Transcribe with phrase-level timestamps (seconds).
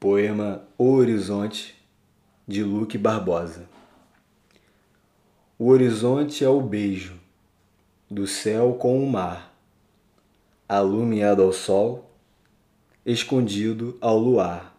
[0.00, 1.74] poema O Horizonte,
[2.46, 3.68] de Luque Barbosa.
[5.58, 7.18] O horizonte é o beijo
[8.08, 9.52] do céu com o mar,
[10.68, 12.08] alumiado ao sol,
[13.04, 14.72] escondido ao luar.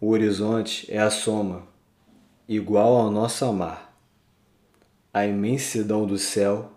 [0.00, 1.62] O horizonte é a soma,
[2.48, 3.96] igual ao nosso amar,
[5.12, 6.72] a imensidão do céu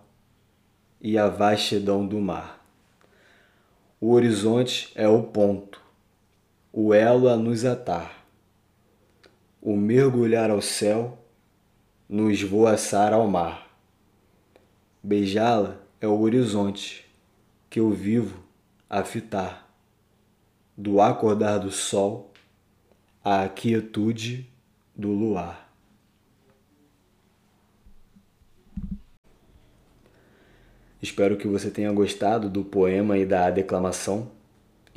[1.00, 2.64] e a vastidão do mar.
[4.00, 5.87] O horizonte é o ponto,
[6.80, 8.24] o elo a nos atar,
[9.60, 11.18] o mergulhar ao céu,
[12.08, 13.68] no esvoaçar ao mar.
[15.02, 17.04] Beijá-la é o horizonte
[17.68, 18.44] que eu vivo
[18.88, 19.68] a fitar,
[20.76, 22.30] do acordar do sol
[23.24, 24.48] à quietude
[24.94, 25.68] do luar.
[31.02, 34.37] Espero que você tenha gostado do poema e da declamação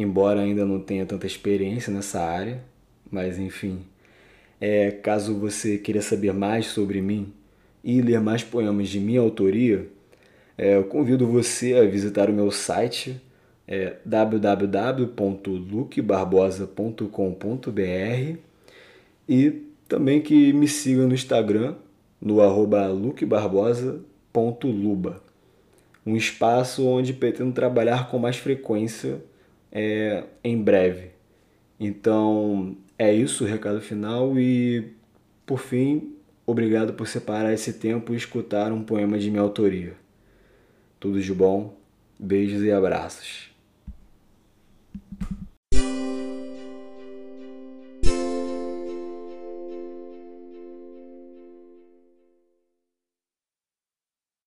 [0.02, 2.62] embora ainda não tenha tanta experiência nessa área,
[3.10, 3.80] mas enfim.
[4.60, 7.34] É, caso você queira saber mais sobre mim
[7.84, 9.88] e ler mais poemas de minha autoria,
[10.58, 13.20] é, eu convido você a visitar o meu site
[13.68, 13.96] é,
[19.28, 19.52] e
[19.88, 21.76] também que me siga no Instagram
[22.22, 25.22] no arroba luquebarbosa.luba,
[26.06, 29.20] um espaço onde pretendo trabalhar com mais frequência
[29.72, 31.12] é, em breve.
[31.80, 34.94] Então é isso o recado final e
[35.46, 39.94] por fim, obrigado por separar esse tempo e escutar um poema de minha autoria.
[41.00, 41.78] Tudo de bom,
[42.20, 43.51] beijos e abraços.